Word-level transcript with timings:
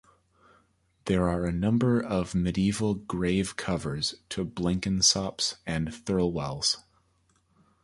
There 1.05 1.29
are 1.29 1.45
a 1.45 1.51
number 1.51 2.01
of 2.01 2.33
medieval 2.33 2.95
grave 2.95 3.55
covers 3.55 4.15
to 4.29 4.43
Blenkinsopps 4.43 5.57
and 5.67 5.93
Thirlwells. 5.93 6.77